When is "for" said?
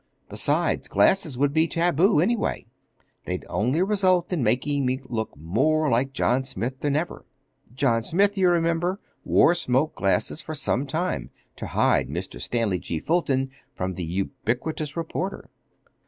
10.41-10.55